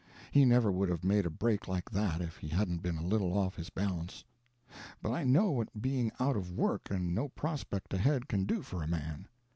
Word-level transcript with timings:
He 0.31 0.45
never 0.45 0.71
would 0.71 0.89
have 0.89 1.03
made 1.03 1.27
a 1.27 1.29
break 1.29 1.67
like 1.67 1.87
that 1.91 2.21
if 2.21 2.37
he 2.37 2.47
hadn't 2.47 2.81
been 2.81 2.97
a 2.97 3.05
little 3.05 3.37
off 3.37 3.55
his 3.55 3.69
balance. 3.69 4.23
But 4.99 5.11
I 5.11 5.23
know 5.23 5.51
what 5.51 5.79
being 5.79 6.11
out 6.19 6.35
of 6.35 6.51
work 6.51 6.89
and 6.89 7.13
no 7.13 7.29
prospect 7.29 7.93
ahead 7.93 8.27
can 8.27 8.45
do 8.45 8.63
for 8.63 8.81
a 8.81 8.87
man. 8.87 9.27